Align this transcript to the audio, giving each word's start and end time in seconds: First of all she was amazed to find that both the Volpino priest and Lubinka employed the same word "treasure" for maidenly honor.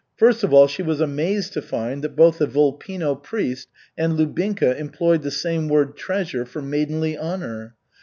First 0.17 0.43
of 0.43 0.51
all 0.51 0.65
she 0.67 0.81
was 0.81 0.99
amazed 0.99 1.53
to 1.53 1.61
find 1.61 2.03
that 2.03 2.15
both 2.15 2.39
the 2.39 2.47
Volpino 2.47 3.13
priest 3.15 3.67
and 3.95 4.17
Lubinka 4.17 4.75
employed 4.79 5.21
the 5.21 5.29
same 5.29 5.67
word 5.69 5.95
"treasure" 5.95 6.43
for 6.43 6.59
maidenly 6.59 7.15
honor. 7.15 7.75